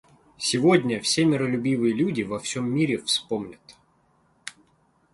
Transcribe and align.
Сегодня 0.39 0.99
все 0.99 1.25
миролюбивые 1.25 1.93
люди 1.93 2.23
во 2.23 2.39
всем 2.39 2.73
мире 2.73 2.97
вспомнят. 3.03 3.61